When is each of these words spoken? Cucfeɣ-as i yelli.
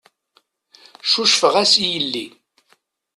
Cucfeɣ-as 1.11 1.73
i 1.83 1.85
yelli. 1.91 2.25